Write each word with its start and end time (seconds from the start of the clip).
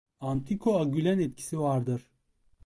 Antikoagülan 0.19 1.19
etkisi 1.19 1.57
vardır. 1.59 2.09